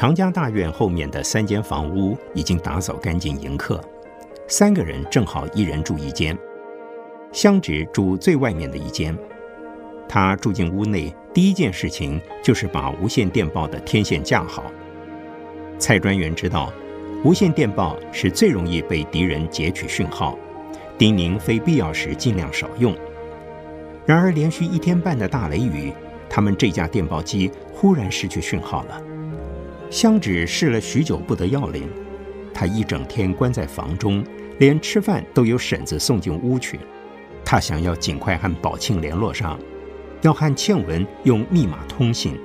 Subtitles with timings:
[0.00, 3.78] 常家大院后面的三间房屋已经打扫干净迎客，
[4.48, 6.34] 三个人正好一人住一间。
[7.32, 9.14] 香芷住最外面的一间，
[10.08, 14.72] 他住进屋内，第一件事情就是把无线电报的天线架好。
[15.78, 16.72] 蔡专员知道，
[17.22, 20.38] 无线电报是最容易被敌人截取讯号，
[20.96, 22.96] 叮咛非必要时尽量少用。
[24.06, 25.92] 然而，连续一天半的大雷雨，
[26.26, 28.98] 他们这架电报机忽然失去讯号了。
[29.90, 31.90] 香芷试了许久不得要领，
[32.54, 34.24] 他一整天关在房中，
[34.58, 36.78] 连吃饭都由婶子送进屋去。
[37.44, 39.58] 他想要尽快和宝庆联络上，
[40.22, 42.38] 要和倩文用密码通信，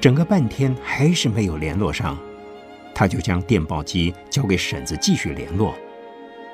[0.00, 2.16] 整个半天还是没有联络上，
[2.94, 5.74] 他就将电报机交给婶子继续联络。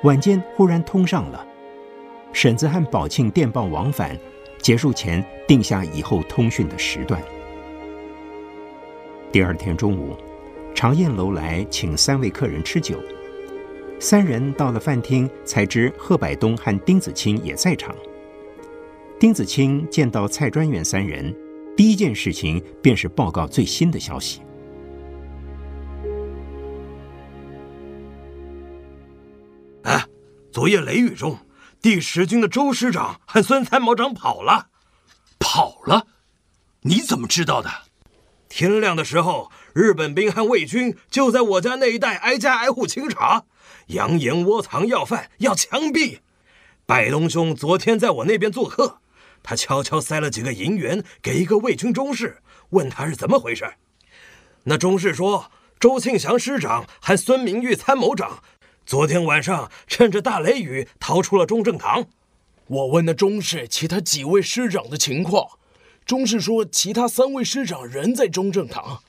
[0.03, 1.45] 晚间忽然通上了，
[2.33, 4.17] 婶子和宝庆电报往返，
[4.59, 7.21] 结束前定下以后通讯的时段。
[9.29, 10.15] 第二天中午，
[10.73, 12.97] 常燕楼来请三位客人吃酒。
[13.99, 17.93] 三人到了饭厅，才知贺百东和丁子清也在场。
[19.19, 21.35] 丁子清见到蔡专员三人，
[21.75, 24.41] 第一件事情便是报告最新的消息。
[29.83, 30.05] 哎，
[30.51, 31.37] 昨夜雷雨中，
[31.81, 34.67] 第十军的周师长和孙参谋长跑了。
[35.37, 36.07] 跑了？
[36.81, 37.69] 你怎么知道的？
[38.49, 43.43] 天亮的时候，日本兵和伪军就在我家那一带挨家挨户清查。
[43.87, 46.19] 扬言窝藏要犯，要枪毙。
[46.85, 48.99] 百东兄昨天在我那边做客，
[49.43, 53.75] 他悄悄塞了几个银元给一个伪军中士，问他是怎么回事。
[54.63, 58.41] 那中士说，周庆祥师长和孙明玉参谋长
[58.85, 62.07] 昨天晚上趁着大雷雨逃出了中正堂。
[62.67, 65.51] 我问那中士其他几位师长的情况，
[66.07, 69.03] 中士说其他三位师长仍在中正堂。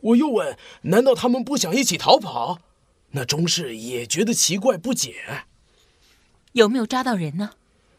[0.00, 2.58] 我又问，难道他们不想一起逃跑？
[3.12, 5.44] 那钟氏也觉得奇怪不解，
[6.52, 7.50] 有没有抓到人呢？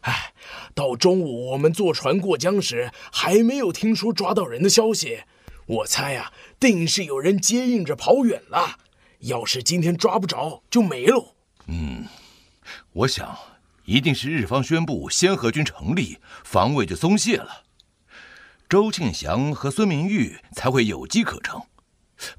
[0.02, 0.34] 哎，
[0.74, 5.22] 到中午我们坐船过江时，还没有听说抓到人的消息。
[5.64, 6.30] 我猜啊，
[6.60, 8.78] 定是有人接应着跑远了。
[9.20, 11.34] 要是今天抓不着，就没了。
[11.68, 12.04] 嗯，
[12.92, 13.34] 我想
[13.86, 17.62] 一定是日方宣布先河军成立，防卫就松懈了，
[18.68, 21.62] 周庆祥和孙明玉才会有机可乘。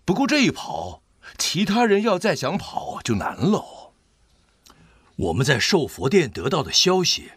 [0.04, 1.02] 不过这一跑。
[1.40, 3.94] 其他人要再想跑就难喽。
[5.16, 7.32] 我们在寿佛殿得到的消息，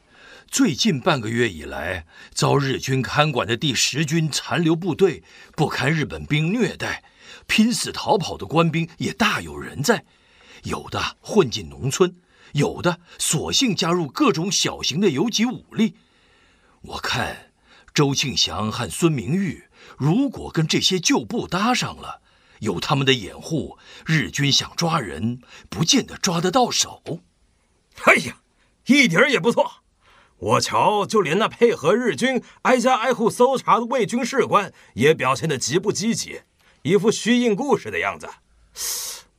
[0.47, 5.25] 最近半个月以来，遭日军看管的第十军残留部队
[5.57, 7.03] 不堪日本兵虐待，
[7.47, 10.05] 拼死逃跑的官兵也大有人在，
[10.65, 12.15] 有的混进农村，
[12.53, 15.95] 有的索性加入各种小型的游击武力。
[16.83, 17.48] 我看
[17.99, 19.65] 周庆祥和孙明玉，
[19.97, 22.23] 如果跟这些旧部搭上了。
[22.61, 23.77] 有他们的掩护，
[24.07, 27.03] 日军想抓人，不见得抓得到手。
[28.05, 28.37] 哎呀，
[28.87, 29.83] 一点也不错。
[30.37, 36.43] 我瞧，就连那配合日军挨家挨户搜查的魏军士官，也表现得极不积极，
[36.83, 38.29] 一副虚应故事的样子。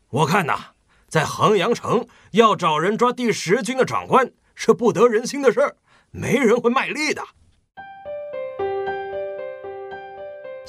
[0.09, 0.71] 我看呐，
[1.07, 5.77] 在衡阳城要找人抓第十军的长官，是不得人心的事儿，
[6.11, 7.23] 没人会卖力的。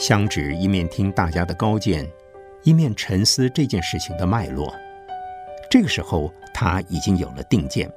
[0.01, 2.11] 香芷一面听大家的高见。
[2.63, 4.75] 一面沉思这件事情的脉络，
[5.71, 7.91] 这个时候他已经有了定见。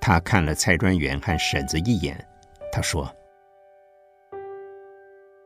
[0.00, 2.26] 他看了蔡专员和婶子一眼，
[2.72, 3.12] 他说：“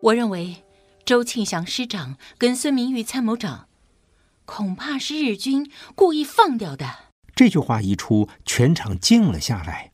[0.00, 0.56] 我认为
[1.04, 3.68] 周庆祥师长跟孙明玉参谋长，
[4.46, 6.86] 恐怕是日军故意放掉的。”
[7.36, 9.90] 这句话一出，全场静了下来。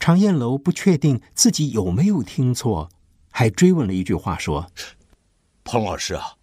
[0.00, 2.88] 常燕楼不确定自己有没有听错，
[3.32, 4.70] 还追问了一句话说
[5.64, 6.34] ：“彭老师啊。”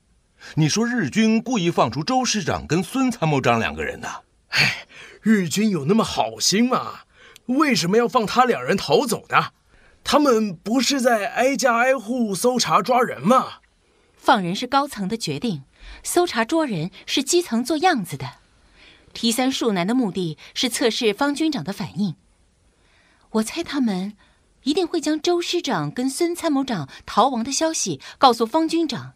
[0.56, 4.08] 你说日军故意放出周师长跟孙参谋长两个人呢？
[4.50, 4.88] 哎，
[5.22, 7.02] 日军有那么好心吗？
[7.46, 9.52] 为什么要放他两人逃走呢？
[10.04, 13.60] 他们不是在挨家挨户搜查抓人吗？
[14.16, 15.64] 放人是高层的决定，
[16.04, 18.38] 搜查捉人是基层做样子的。
[19.14, 22.16] 提三树南的目的是测试方军长的反应。
[23.32, 24.16] 我猜他们
[24.70, 29.14] 一定会将周师长跟孙参谋长逃亡的消息告诉方军长。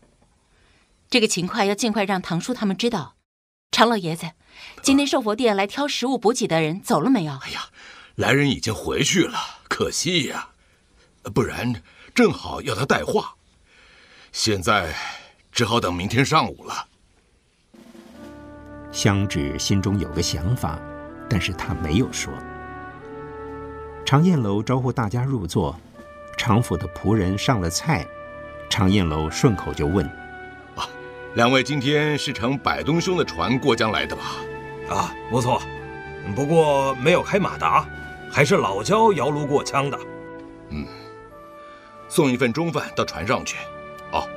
[1.11, 3.13] 这个情况要尽快让唐叔他们知道。
[3.69, 4.31] 常老爷子，
[4.81, 7.33] 今天寿佛殿来挑食物补给的人走了没有？
[7.43, 7.67] 哎呀，
[8.15, 9.37] 来人已经回去了，
[9.69, 10.49] 可惜呀，
[11.35, 11.83] 不然
[12.15, 13.35] 正好要他带话。
[14.31, 14.95] 现在
[15.51, 16.87] 只好等明天上午了。
[18.91, 20.79] 香芷心中有个想法，
[21.29, 22.33] 但是他没有说。
[24.13, 25.75] 常燕楼招呼大家入座，
[26.37, 28.05] 常府的仆人上了菜，
[28.69, 30.05] 常燕楼顺口就问。
[30.75, 30.87] 啊
[31.33, 34.21] 两位今天是乘百东兄的船过江来的吧？
[34.87, 35.59] 啊，不错，
[36.35, 37.87] 不过没有开马达，
[38.31, 39.97] 还是老焦摇橹过江的。
[40.69, 40.85] 嗯，
[42.07, 43.57] 送一份中饭到船上去。
[44.11, 44.29] 哦，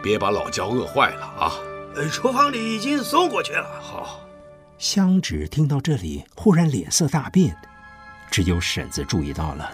[0.00, 1.52] 别把老焦饿坏了啊！
[1.96, 3.68] 呃，厨房里已经送过去了。
[3.80, 4.20] 好。
[4.78, 7.56] 香芷听到这里，忽然脸色大变，
[8.30, 9.70] 只有婶子注意到了，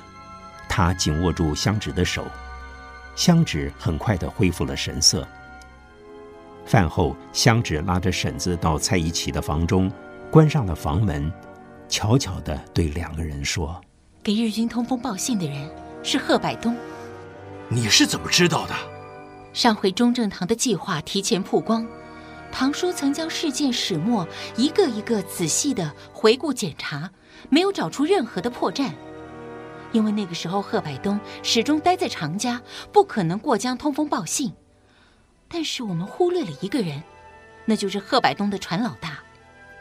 [0.68, 2.26] 她紧握住香芷的手，
[3.16, 5.26] 香芷很快的恢复了神色。
[6.66, 9.92] 饭后，香芷拉着婶子到蔡一奇的房中，
[10.30, 11.30] 关上了房门，
[11.88, 13.78] 悄悄的对两个人说
[14.24, 15.70] ：“给日军通风报信的人
[16.02, 16.74] 是贺柏东。
[17.68, 18.74] 你是怎么知道的？
[19.52, 21.86] 上回中正堂的计划提前曝光，
[22.50, 27.10] 堂叔曾将事件始末一个一个仔细的回顾检查，
[27.50, 28.92] 没有找出任何的破绽。
[29.92, 32.60] 因为那个时候贺柏东始终待在常家，
[32.92, 34.52] 不可能过江通风报信。”
[35.46, 37.02] 但是我们忽略了一个人，
[37.64, 39.18] 那就是贺柏东的船老大。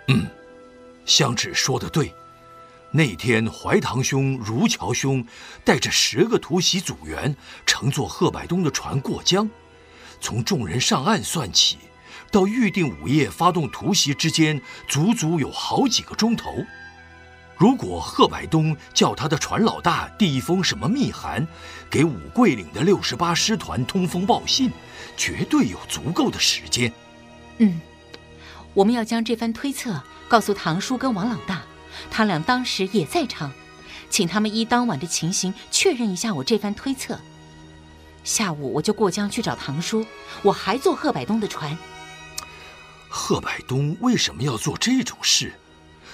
[0.08, 0.28] 嗯，
[1.06, 2.14] 香芷说的对。
[2.92, 5.26] 那天怀堂兄、如桥兄
[5.64, 7.36] 带着十个突袭组员，
[7.66, 9.50] 乘坐贺柏东的船过江，
[10.22, 11.80] 从众人上岸算起，
[12.32, 16.54] 到预定午夜发动突袭之间，足足有好几个钟头。
[17.56, 21.48] 如果贺柏东叫他的船老大递一封什么密函，
[21.90, 24.72] 给五桂岭的六十八师团通风报信，
[25.16, 26.92] 绝对有足够的时间。
[27.60, 27.80] 嗯，
[28.74, 31.62] 我们要将这番推测告诉堂叔跟王老大，
[32.10, 33.54] 他俩当时也在场，
[34.10, 37.20] 请他们依当晚的情形确认一下我这番推测。
[38.24, 40.06] 下午我就过江去找堂叔，
[40.42, 41.78] 我还坐贺柏东的船。
[43.08, 45.54] 贺柏东为什么要做这种事？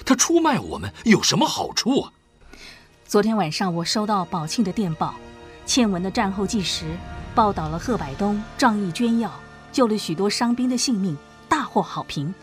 [0.06, 2.14] 他出卖我们有什么好处啊？
[3.06, 5.16] 昨天晚上我收到宝庆的电报，
[5.66, 6.86] 倩文的战后纪实
[7.34, 9.32] 报道了贺柏东仗义捐药，
[9.72, 11.18] 救了许多伤兵的性命，
[11.48, 12.34] 大获好评。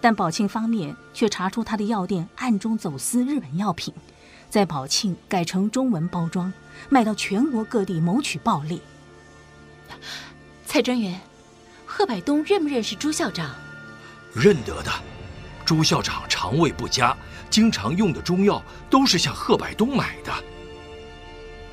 [0.00, 3.92] 但宝庆方面却查出他的药店暗中走私日本药品，
[4.48, 6.52] 在宝庆改成中文包装，
[6.88, 8.80] 卖到全国各地谋取暴利。
[10.64, 11.20] 蔡专员，
[11.84, 13.50] 贺柏东认不认识朱校长？
[14.34, 14.90] 认得的。
[15.70, 17.16] 朱校长肠胃不佳，
[17.48, 20.32] 经常用的中药都是向贺柏东买的。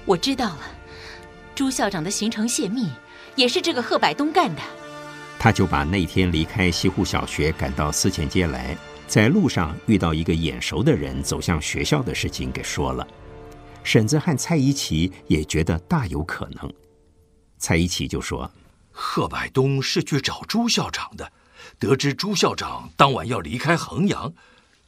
[0.05, 0.59] 我知道了，
[1.55, 2.91] 朱校长的行程泄密
[3.35, 4.61] 也是这个贺柏东干的。
[5.39, 8.77] 他就把那天离开西湖小学赶到思前街来，
[9.07, 13.07] 在路上遇到一个眼熟的人走向学校的事情给说了。
[13.83, 16.71] 婶子和蔡一奇也觉得大有可能。
[17.57, 18.51] 蔡一奇就说
[18.93, 21.31] ：“贺柏东是去找朱校长的。”
[21.79, 24.33] 得知朱校长当晚要离开衡阳，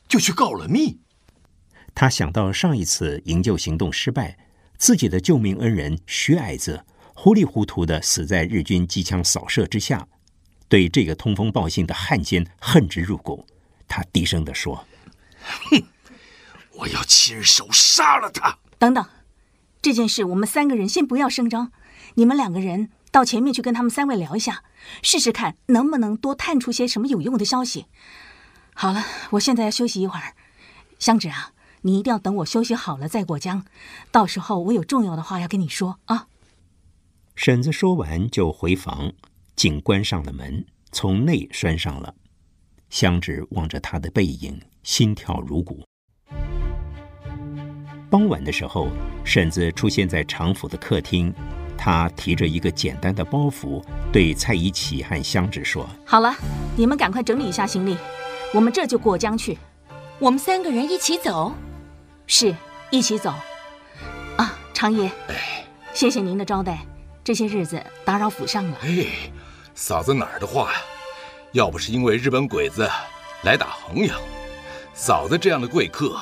[0.07, 1.00] 就去告了密。
[1.94, 4.38] 他想到上一次营救行动失败，
[4.77, 6.83] 自己的救命恩人徐矮子
[7.13, 10.07] 糊里糊涂的死在日军机枪扫射之下，
[10.68, 13.45] 对这个通风报信的汉奸恨之入骨。
[13.88, 14.85] 他低声地说
[15.69, 15.83] ：“哼，
[16.74, 19.06] 我要亲手杀了他！”等等，
[19.81, 21.71] 这件事我们三个人先不要声张，
[22.15, 22.89] 你们两个人。
[23.11, 24.63] 到前面去跟他们三位聊一下，
[25.01, 27.88] 试试看能不能多探出些什么有用的消息。
[28.73, 30.35] 好了，我现在要休息一会儿。
[31.00, 33.66] 香芷啊，你一定要等我休息好了再过江，
[34.11, 36.28] 到时候我有重要的话要跟你说啊。
[37.35, 39.11] 婶子说完就回房，
[39.56, 42.13] 紧关上了门，从内拴上了。
[42.89, 45.83] 香芷望着他的背影，心跳如鼓。
[48.09, 48.89] 傍晚的时候，
[49.23, 51.33] 婶子出现在常府的客厅。
[51.81, 53.81] 他提着一个简单的包袱，
[54.12, 56.36] 对蔡一奇和香芷说：“好了，
[56.76, 57.98] 你们赶快整理一下行李，
[58.54, 59.57] 我们这就过江去。
[60.19, 61.54] 我们三个人一起走，
[62.28, 62.54] 是
[62.92, 63.33] 一起走。
[64.36, 66.80] 啊，长爷，哎，谢谢您的招待，
[67.24, 68.78] 这些日子打扰府上了。
[68.81, 69.06] 哎，
[69.74, 70.81] 嫂子哪儿的话呀？
[71.54, 72.90] 要不是因为日本鬼子
[73.44, 74.19] 来打衡阳，
[74.94, 76.19] 嫂子这样的贵客，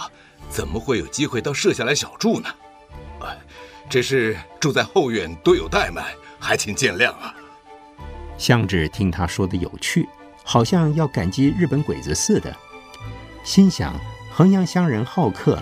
[0.50, 2.48] 怎么会有机会到舍下来小住呢？”
[3.90, 6.06] 只是住在后院多有怠慢，
[6.40, 7.34] 还请见谅啊。
[8.38, 10.08] 香芷听他说的有趣，
[10.44, 12.56] 好像要感激日本鬼子似的，
[13.44, 13.94] 心想
[14.32, 15.62] 衡阳乡人好客，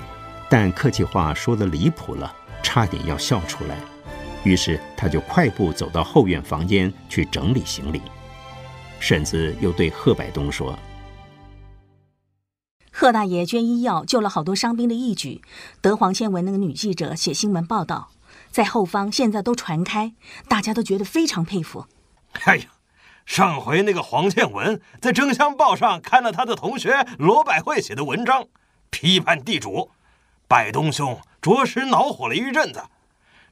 [0.49, 3.77] 但客气话说的离谱了，差点要笑出来。
[4.43, 8.01] 于是他就快步走到后院房间去整理行李。
[8.99, 10.77] 婶子又对贺柏东说。
[12.91, 15.41] 贺大爷捐医药救了好多伤兵的义举，
[15.81, 18.09] 得黄倩文那个女记者写新闻报道，
[18.51, 20.13] 在后方现在都传开，
[20.47, 21.87] 大家都觉得非常佩服。
[22.43, 22.65] 哎呀，
[23.25, 28.45] 上回那个黄倩文在《争相报》上看了他的同学罗百惠写的文章，
[28.89, 29.91] 批判地主，
[30.47, 32.83] 百东兄着实恼火了一阵子。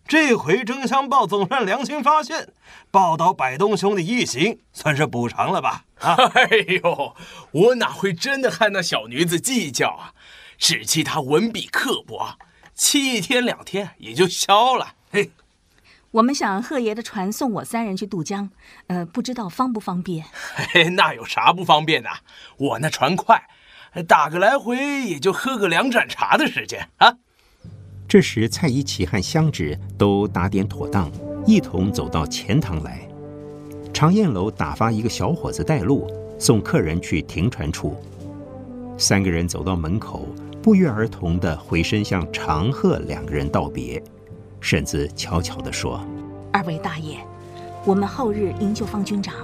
[0.06, 2.52] 这回争相报总算良心发现，
[2.92, 5.86] 报道百东兄的一行，算是补偿了吧？
[6.00, 6.46] 啊、哎
[6.84, 7.16] 呦，
[7.52, 10.14] 我哪会真的和那小女子计较啊？
[10.58, 12.38] 只气她文笔刻薄，
[12.76, 14.94] 气一天两天也就消了。
[15.12, 15.32] 嘿，
[16.12, 18.50] 我们想贺爷的船送我三人去渡江，
[18.88, 20.26] 呃，不知道方不方便？
[20.72, 22.10] 嘿，那有啥不方便的？
[22.58, 23.44] 我那船快，
[24.08, 27.16] 打个来回也就喝个两盏茶的时间啊。
[28.08, 31.12] 这时，蔡一奇和香芷都打点妥当，
[31.48, 33.08] 一同走到钱塘来。
[33.94, 37.96] 长宴楼打发一个小伙子带路，送客人去停船处。
[38.98, 40.28] 三个人走到门口，
[40.64, 44.02] 不约而同地回身向长鹤两个人道别。
[44.62, 46.00] 婶子悄悄地说
[46.54, 47.18] ：“二位大爷，
[47.84, 49.36] 我们后日营救方军长，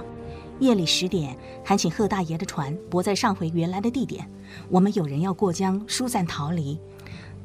[0.60, 4.26] 夜里十点还请贺大爷的船泊在上回原来的地点。
[4.70, 6.80] 我们有人要过江疏散逃离。”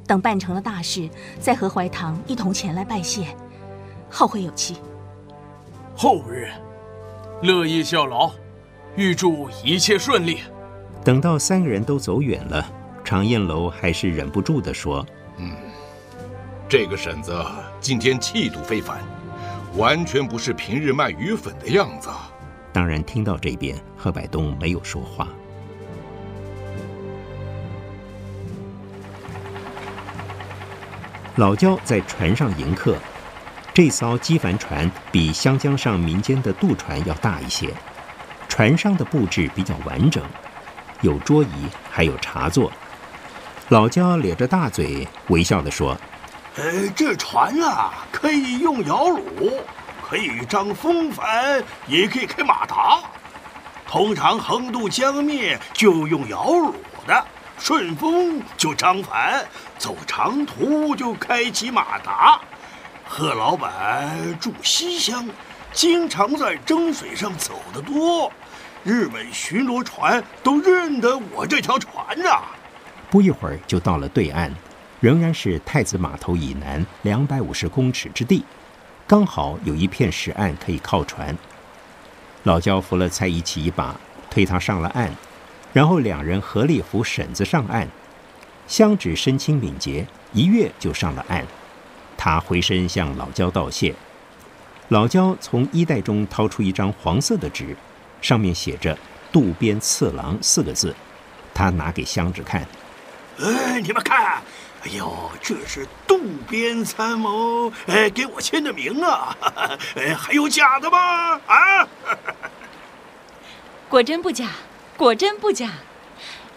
[0.08, 3.26] 等办成了大事，再和怀堂一同前来拜谢，
[4.08, 4.78] 后会有期。
[5.96, 6.48] 后日，
[7.42, 8.32] 乐意效劳，
[8.96, 10.38] 预祝一切顺利。
[11.04, 12.64] 等到三个人都走远了，
[13.06, 15.06] 常燕楼还是忍不住地说
[15.38, 15.56] ：“嗯，
[16.68, 17.46] 这个婶子
[17.80, 19.00] 今天气度非凡，
[19.76, 22.10] 完全不是平日卖鱼粉的样子。”
[22.74, 25.30] 当然，听到这边，贺百东没有说话。
[31.36, 32.98] 老焦在船上迎客，
[33.74, 37.70] 这艘机帆船比湘江上民间的渡船要大一些，
[38.50, 40.24] 船上的布置比较完整，
[41.02, 42.72] 有桌椅，还有茶座。
[43.70, 45.98] 老焦咧着大嘴，微笑地说
[46.56, 49.52] ：“呃，这船啊，可以用摇橹，
[50.08, 53.00] 可以张风帆，也可以开马达。
[53.88, 56.74] 通常横渡江面就用摇橹
[57.08, 57.26] 的。”
[57.58, 59.44] 顺风就张帆，
[59.80, 62.40] 走长途就开启马达。
[63.08, 65.28] 贺老板住西乡，
[65.74, 68.32] 经常在征水上走得多，
[68.84, 72.44] 日本巡逻船都认得我这条船呐、啊。
[73.16, 74.52] 不一会儿就到了对岸，
[75.00, 78.44] 仍然是太子码头以南两百五十公尺之地，
[79.08, 81.34] 刚好有一片石岸可以靠船。
[82.44, 83.96] 老焦扶了蔡一奇一把，
[84.30, 85.10] 推他上了岸。
[85.72, 87.88] 然后两人合力扶婶子上岸，
[88.68, 91.46] 香芷身轻敏捷，一跃就上了岸。
[92.18, 93.96] 他回身向老焦道谢。
[94.90, 97.78] 老焦从衣袋中掏出一张黄色的纸，
[98.22, 98.98] 上面写着
[99.32, 100.94] “渡边次郎”四个字。
[101.54, 102.68] 他拿给香芷看。
[103.40, 104.42] 哎，你们看，
[104.84, 109.36] 哎呦，这是渡边参谋哎给我签的名啊！
[109.96, 111.40] 哎，还有假的吗？
[111.48, 111.88] 啊？
[113.90, 114.48] 果真不假。
[114.98, 115.70] 果真不假，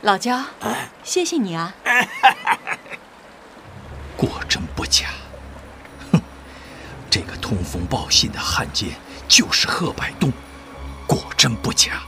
[0.03, 0.45] 老焦，
[1.03, 1.75] 谢谢你啊！
[4.17, 5.09] 果真不假，
[6.13, 6.21] 哼，
[7.11, 8.91] 这个通风报信的汉奸
[9.27, 10.33] 就是贺百东，
[11.09, 12.01] 果真不假。